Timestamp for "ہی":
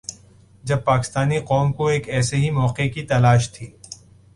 2.37-2.49